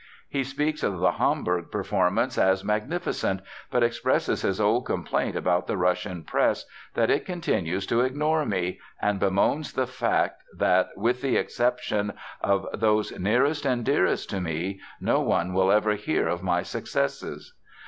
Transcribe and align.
He 0.27 0.43
speaks 0.43 0.81
of 0.81 0.97
the 0.97 1.11
Hamburg 1.11 1.69
performance 1.69 2.35
as 2.35 2.63
"magnificent," 2.63 3.39
but 3.69 3.83
expresses 3.83 4.41
his 4.41 4.59
old 4.59 4.87
complaint 4.87 5.35
about 5.35 5.67
the 5.67 5.77
Russian 5.77 6.23
press, 6.23 6.65
that 6.95 7.11
it 7.11 7.23
"continues 7.23 7.85
to 7.85 8.01
ignore 8.01 8.43
me," 8.43 8.79
and 8.99 9.19
bemoans 9.19 9.73
the 9.73 9.85
fact 9.85 10.41
that 10.57 10.89
"with 10.97 11.21
the 11.21 11.35
exception 11.37 12.13
of 12.41 12.65
those 12.73 13.11
nearest 13.19 13.63
and 13.63 13.85
dearest 13.85 14.27
to 14.31 14.41
me, 14.41 14.79
no 14.99 15.21
one 15.21 15.53
will 15.53 15.71
ever 15.71 15.91
hear 15.93 16.27
of 16.27 16.41
my 16.41 16.63
successes." 16.63 17.53